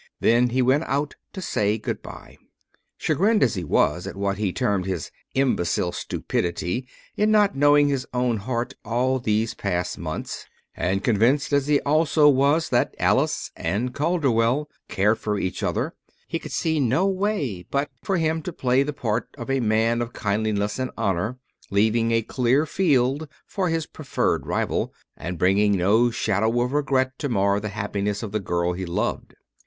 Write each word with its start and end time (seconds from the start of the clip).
Then 0.19 0.49
he 0.49 0.63
went 0.63 0.85
out 0.87 1.13
to 1.33 1.43
say 1.43 1.77
good 1.77 2.01
by. 2.01 2.35
Chagrined 2.97 3.43
as 3.43 3.53
he 3.53 3.63
was 3.63 4.07
at 4.07 4.15
what 4.15 4.39
he 4.39 4.51
termed 4.51 4.87
his 4.87 5.11
imbecile 5.35 5.91
stupidity 5.91 6.87
in 7.15 7.29
not 7.29 7.55
knowing 7.55 7.87
his 7.87 8.07
own 8.11 8.37
heart 8.37 8.73
all 8.83 9.19
these 9.19 9.53
past 9.53 9.99
months, 9.99 10.47
and 10.73 11.03
convinced, 11.03 11.53
as 11.53 11.67
he 11.67 11.79
also 11.81 12.27
was, 12.27 12.69
that 12.69 12.95
Alice 12.97 13.51
and 13.55 13.93
Calderwell 13.93 14.67
cared 14.89 15.19
for 15.19 15.37
each 15.37 15.61
other, 15.61 15.93
he 16.27 16.39
could 16.39 16.51
see 16.51 16.79
no 16.79 17.05
way 17.05 17.63
for 18.03 18.17
him 18.17 18.37
but 18.39 18.45
to 18.45 18.53
play 18.53 18.81
the 18.81 18.93
part 18.93 19.27
of 19.37 19.51
a 19.51 19.59
man 19.59 20.01
of 20.01 20.13
kindliness 20.13 20.79
and 20.79 20.89
honor, 20.97 21.37
leaving 21.69 22.11
a 22.11 22.23
clear 22.23 22.65
field 22.65 23.27
for 23.45 23.69
his 23.69 23.85
preferred 23.85 24.47
rival, 24.47 24.91
and 25.15 25.37
bringing 25.37 25.73
no 25.73 26.09
shadow 26.09 26.59
of 26.61 26.73
regret 26.73 27.11
to 27.19 27.29
mar 27.29 27.59
the 27.59 27.69
happiness 27.69 28.23
of 28.23 28.31
the 28.31 28.39
girl 28.39 28.73
he 28.73 28.83
loved. 28.87 29.35